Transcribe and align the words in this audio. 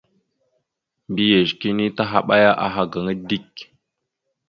Mbiyez 1.09 1.49
kini 1.59 1.85
tahaɓaya 1.97 2.51
aha 2.65 2.81
gaŋa 2.91 3.13
dik. 3.29 3.51